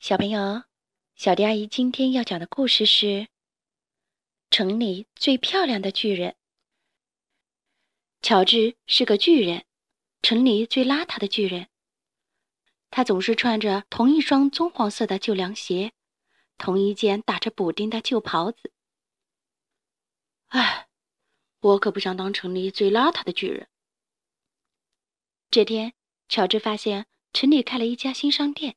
[0.00, 0.62] 小朋友，
[1.16, 3.06] 小迪阿姨今天要讲的故事是
[4.48, 6.30] 《城里最漂亮的巨人》。
[8.22, 9.66] 乔治是个巨人，
[10.22, 11.68] 城里最邋遢的巨人。
[12.90, 15.92] 他总是穿着同一双棕黄色的旧凉鞋，
[16.56, 18.72] 同一件打着补丁的旧袍子。
[20.46, 20.86] 唉，
[21.58, 23.68] 我可不想当城里最邋遢的巨人。
[25.50, 25.92] 这天，
[26.28, 28.76] 乔治发现城里开了一家新商店。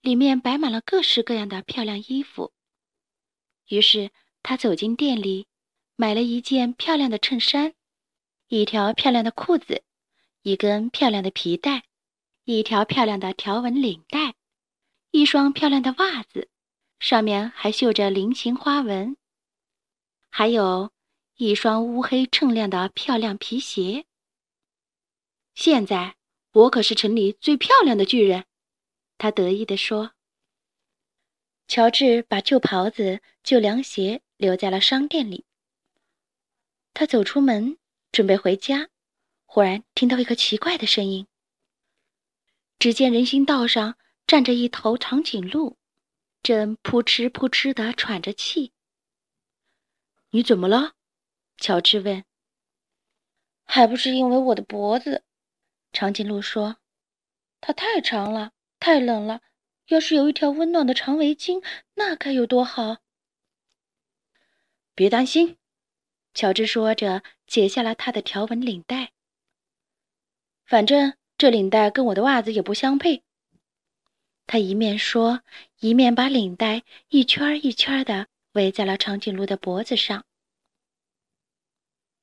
[0.00, 2.52] 里面摆满了各式各样的漂亮衣服。
[3.68, 4.10] 于是
[4.42, 5.46] 他走进店里，
[5.96, 7.74] 买了一件漂亮的衬衫，
[8.46, 9.82] 一条漂亮的裤子，
[10.42, 11.84] 一根漂亮的皮带，
[12.44, 14.34] 一条漂亮的条纹领带，
[15.10, 16.48] 一双漂亮的袜子，
[16.98, 19.16] 上面还绣着菱形花纹，
[20.30, 20.92] 还有
[21.36, 24.06] 一双乌黑锃亮的漂亮皮鞋。
[25.54, 26.14] 现在
[26.52, 28.44] 我可是城里最漂亮的巨人。
[29.18, 30.12] 他得意地说
[31.66, 35.44] ：“乔治把旧袍子、旧凉鞋留在了商店里。
[36.94, 37.76] 他走出门，
[38.12, 38.88] 准备回家，
[39.44, 41.26] 忽然听到一个奇怪的声音。
[42.78, 45.76] 只见人行道上站着一头长颈鹿，
[46.42, 48.72] 正扑哧扑哧地喘着气。
[50.30, 50.92] “你怎么了？”
[51.58, 52.24] 乔治问。
[53.66, 55.24] “还不是因为我的脖子。”
[55.92, 56.76] 长颈鹿说
[57.60, 59.42] ，“它太长了。”太冷了，
[59.86, 62.98] 要是有一条温暖的长围巾，那该有多好！
[64.94, 65.56] 别担心，
[66.34, 69.12] 乔治说着，解下了他的条纹领带。
[70.64, 73.22] 反正这领带跟我的袜子也不相配。
[74.46, 75.42] 他一面说，
[75.80, 80.24] 一面把领带一圈一圈的围在了长颈鹿的脖子上。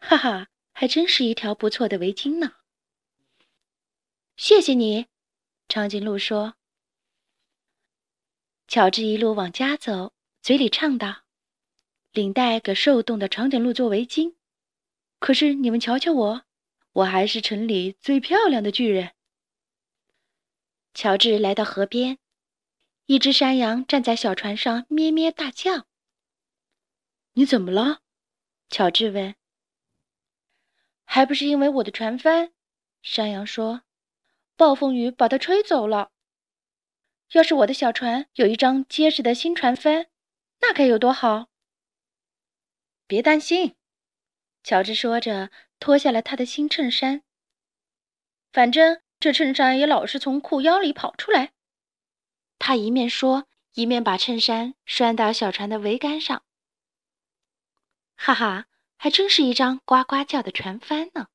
[0.00, 2.54] 哈哈，还真是一条不错的围巾呢！
[4.36, 5.06] 谢谢你。
[5.68, 6.54] 长颈鹿说
[8.66, 11.24] ：“乔治一路往家走，嘴里唱道
[12.10, 14.34] ：‘领带给受冻的长颈鹿做围巾。’
[15.20, 16.42] 可是你们瞧瞧我，
[16.92, 19.12] 我还是城里最漂亮的巨人。”
[20.94, 22.16] 乔治来到河边，
[23.04, 25.86] 一只山羊站在小船上咩咩大叫。
[27.34, 28.00] “你怎么了？”
[28.70, 29.34] 乔治问。
[31.04, 32.54] “还不是因为我的船帆。”
[33.02, 33.82] 山羊说。
[34.58, 36.10] 暴风雨把它吹走了。
[37.30, 40.08] 要是我的小船有一张结实的新船帆，
[40.60, 41.46] 那该有多好！
[43.06, 43.76] 别担心，
[44.64, 47.22] 乔治说着，脱下了他的新衬衫。
[48.52, 51.52] 反正这衬衫也老是从裤腰里跑出来。
[52.58, 56.42] 他一面说，一面把衬衫拴到小船的桅杆上。
[58.16, 61.28] 哈哈，还真是一张呱呱叫的船帆呢！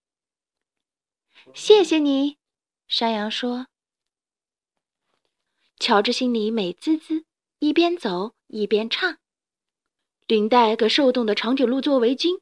[1.53, 2.42] 谢谢你。
[2.88, 3.67] 山羊说
[5.79, 7.25] ：“乔治心里美滋滋，
[7.59, 9.17] 一边走一边唱。
[10.27, 12.41] 领带给受冻的长颈鹿做围巾，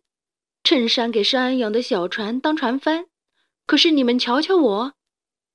[0.63, 3.07] 衬衫给山羊的小船当船帆。
[3.65, 4.93] 可是你们瞧瞧我，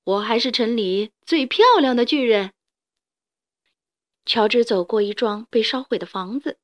[0.04, 2.52] 我还是城里最漂亮的巨人。”
[4.24, 6.58] 乔治走过一幢被烧毁的房子，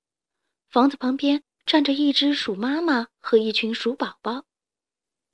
[0.70, 4.44] 房子旁边站着一只鼠妈妈和一群鼠宝宝，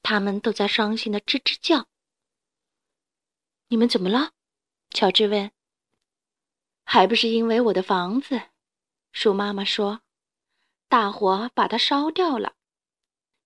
[0.03, 1.87] 他们都在伤心的吱吱叫。
[3.71, 4.33] 你们怎么了？
[4.91, 5.53] 乔治问。
[6.84, 8.41] 还不是因为我的房子，
[9.12, 10.01] 鼠妈妈说
[10.89, 12.55] ：“大火把它烧掉了。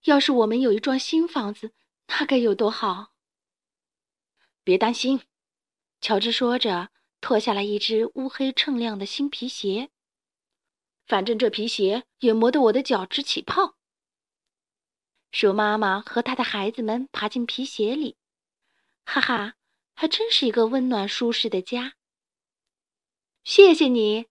[0.05, 1.73] 要是我们有一幢新房子，
[2.07, 3.15] 那该有多好！”
[4.63, 5.23] 别担心，
[6.01, 6.91] 乔治说着，
[7.21, 9.91] 脱下了一只乌黑锃亮的新皮鞋。
[11.05, 13.77] 反正这皮鞋也磨得我的脚直起泡。
[15.33, 18.17] 鼠妈妈和她的孩子们爬进皮鞋里，
[19.05, 19.55] 哈哈。
[20.03, 21.93] 还真是一个温暖舒适的家。
[23.45, 24.27] 谢谢你，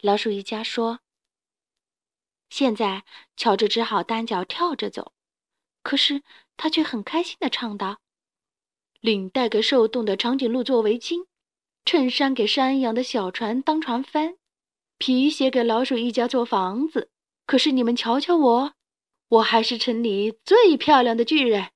[0.00, 1.00] 老鼠一家说。
[2.48, 3.04] 现在
[3.36, 5.12] 乔治只好单脚跳着走，
[5.82, 6.22] 可是
[6.56, 8.00] 他却很开心的唱道
[9.00, 11.26] ：“领带给受冻的长颈鹿做围巾，
[11.84, 14.38] 衬衫给山羊的小船当船帆，
[14.96, 17.10] 皮鞋给老鼠一家做房子。
[17.44, 18.72] 可是你们瞧瞧我，
[19.28, 21.72] 我还是城里最漂亮的巨人。”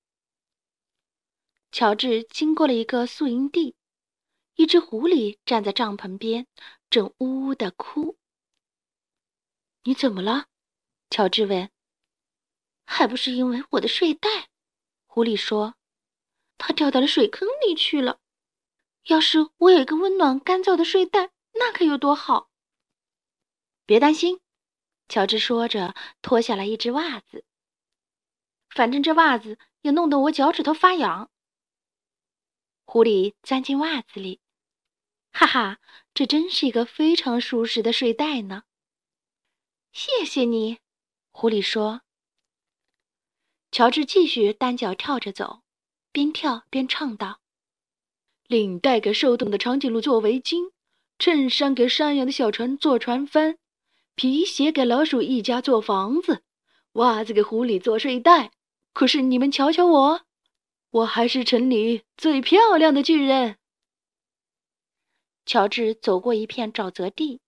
[1.75, 3.75] 乔治经过了一个宿营地，
[4.55, 6.47] 一只狐狸站在帐篷边，
[6.88, 8.17] 正呜呜地哭。
[9.82, 10.47] “你怎么了？”
[11.11, 11.69] 乔治问。
[12.87, 14.50] “还不是因为我的睡袋。”
[15.06, 15.75] 狐狸说
[16.59, 18.21] ，“它掉到了水坑里去了。
[19.06, 22.50] 要是我有一个温暖干燥的睡袋，那该有多好！”
[23.85, 24.41] 别担心，
[25.09, 27.44] 乔治说着，脱下来一只袜子。
[28.71, 31.32] 反正这袜子也弄得我脚趾头发痒。
[32.85, 34.41] 狐狸钻进袜子里，
[35.33, 35.79] 哈哈，
[36.13, 38.63] 这真是一个非常舒适的睡袋呢。
[39.93, 40.79] 谢谢你，
[41.33, 42.03] 狐狸说。
[43.73, 45.63] 乔治继续单脚跳着走，
[46.13, 47.41] 边跳边唱道
[48.47, 50.71] ：“领带给受冻的长颈鹿做围巾，
[51.19, 53.59] 衬衫给山羊的小船做船帆，
[54.15, 56.45] 皮鞋给老鼠一家做房子，
[56.93, 58.53] 袜子给狐狸做睡袋。
[58.93, 60.21] 可是你们瞧瞧我，
[60.94, 63.56] 我还是城里最漂亮的巨人。”
[65.44, 67.41] 乔治走过一片沼泽地。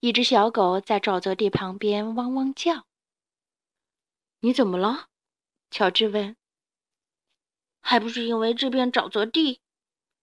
[0.00, 2.86] 一只小狗在沼泽地旁边汪汪叫。
[4.40, 5.08] 你怎么了？
[5.70, 6.34] 乔治问。
[7.80, 9.60] 还不是因为这片沼泽地，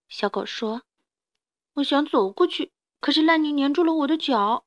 [0.08, 0.82] 小狗说。
[1.74, 4.66] 我想走过去，可是烂泥粘住了我的脚。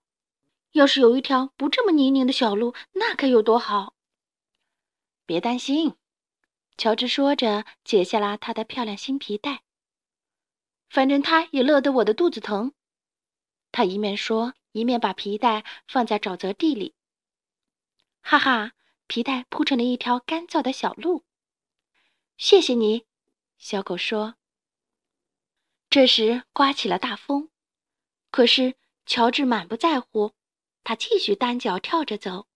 [0.72, 3.94] 要是有一条不这么泥泞的小路，那该有多好！
[5.26, 5.96] 别担心，
[6.78, 9.64] 乔治说着，解下了他的漂亮新皮带。
[10.90, 12.74] 反正他也乐得我的肚子疼。
[13.72, 14.54] 他一面说。
[14.74, 16.96] 一面把皮带放在沼泽地里，
[18.22, 18.72] 哈哈，
[19.06, 21.26] 皮带铺成了一条干燥的小路。
[22.38, 23.06] 谢谢你，
[23.60, 24.34] 小狗说。
[25.92, 27.52] 这时刮起了大风，
[28.32, 28.76] 可是
[29.06, 30.34] 乔治满不在乎，
[30.84, 32.48] 他继续单脚跳着走，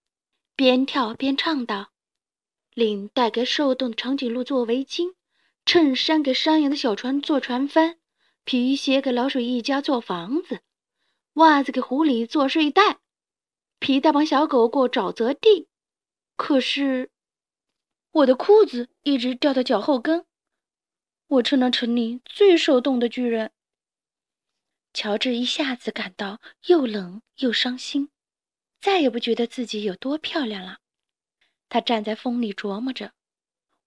[0.55, 1.91] 边跳边唱道
[2.77, 5.15] ：“领带给受冻的长颈鹿做围巾，
[5.65, 7.97] 衬衫给山羊的小船做船帆，
[8.43, 10.59] 皮鞋给老鼠一家做房子。”
[11.33, 12.99] 袜子给狐狸做睡袋，
[13.79, 15.67] 皮带帮小狗过沼泽地。
[16.35, 17.09] 可是，
[18.11, 20.27] 我的裤子一直掉到脚后跟。
[21.25, 23.49] 我成了城里最受冻的巨人。
[24.93, 28.09] 乔治一下子感到又冷又伤心，
[28.79, 30.77] 再也不觉得自己有多漂亮了。
[31.69, 33.13] 他站在风里琢磨着：“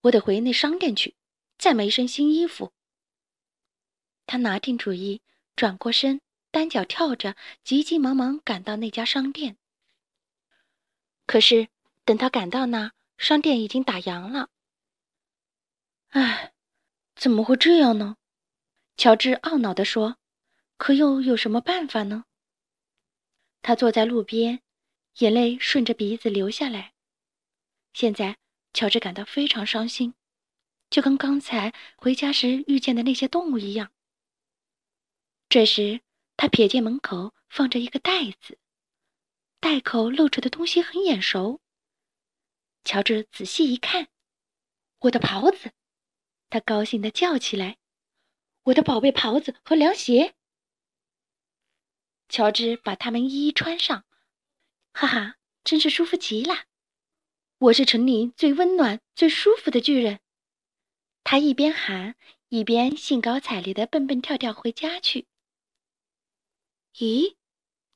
[0.03, 1.17] 我得回那商店去，
[1.59, 2.73] 再买一身新衣服。”
[4.27, 5.23] 他拿定主意，
[5.57, 6.21] 转过身。
[6.53, 9.57] 单脚跳着，急急忙忙赶到那家商店。
[11.25, 11.69] 可是，
[12.05, 14.51] 等他赶到那，商店已经打烊了。
[16.09, 16.53] 唉，
[17.15, 18.17] 怎么会这样呢？
[18.97, 20.17] 乔治懊恼地说。
[20.77, 22.25] 可又有什么办法呢？
[23.63, 24.61] 他坐在路边，
[25.19, 26.95] 眼泪顺着鼻子流下来。
[27.93, 28.39] 现在，
[28.73, 30.15] 乔治感到非常伤心，
[30.89, 33.93] 就跟刚才回家时遇见的那些动物一样。
[35.49, 36.01] 这时，
[36.37, 38.59] 他瞥见门口放着一个袋子，
[39.59, 41.61] 袋口露出的东西很眼熟。
[42.85, 44.09] 乔治仔细一看，
[45.01, 45.73] 我的袍子！
[46.49, 47.79] 他高兴地叫起来
[48.65, 50.35] ：“我的宝贝袍子和凉鞋！”
[52.29, 54.05] 乔治把它们一一穿上，
[54.93, 56.70] 哈哈，真是舒服极了！
[57.61, 60.21] 我是城里最温暖、最舒服的巨人。
[61.23, 62.15] 他一边喊，
[62.49, 65.27] 一边兴高采烈地蹦蹦跳跳回家去。
[66.95, 67.35] 咦，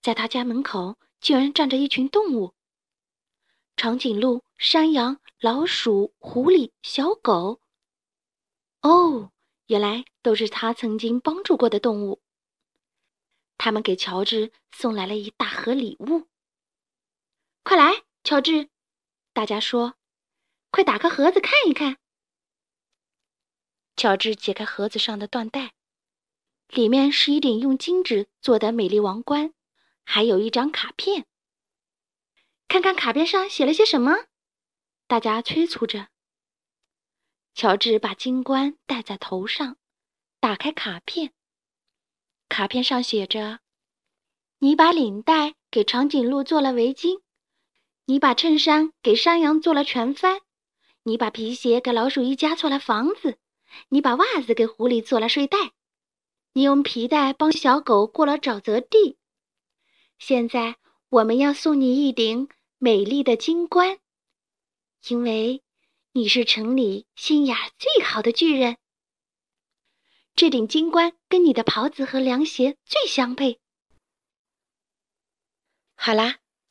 [0.03, 2.53] 在他家门口竟然站着一群动物：
[3.75, 7.63] 长颈鹿、山羊、老鼠、狐狸、小狗。
[8.83, 9.33] 哦，
[9.69, 12.21] 原来都是他曾经帮助过的动物。
[13.57, 16.29] 他们给乔治送来了一大盒礼物。
[17.63, 18.69] 快来，乔治！
[19.35, 19.97] 大家说
[20.73, 21.99] ：“快打开盒子看一看。”
[23.97, 25.75] 乔治解开盒子上的缎带。
[26.69, 29.53] 里面是一顶用金纸做的美丽王冠，
[30.05, 31.27] 还有一张卡片。
[32.69, 34.27] 看看卡片上写了些什么？
[35.07, 36.09] 大家催促着。
[37.55, 39.77] 乔治把金冠戴在头上，
[40.41, 41.33] 打开卡片。
[42.49, 43.61] 卡片上写着
[44.59, 47.21] ：“你把领带给长颈鹿做了围巾，
[48.07, 50.41] 你把衬衫给山羊做了船帆，
[51.03, 53.39] 你把皮鞋给老鼠一家做了房子，
[53.89, 55.73] 你把袜子给狐狸做了睡袋。”
[56.57, 59.17] 你用皮带帮小狗过了沼泽地，
[60.21, 60.77] 现在
[61.09, 63.99] 我们要送你一顶美丽的金冠，
[65.09, 65.65] 因为
[66.13, 68.77] 你是城里心眼最好的巨人。
[70.37, 73.59] 这顶金冠跟你的袍子和凉鞋最相配。
[75.97, 76.37] 好啦，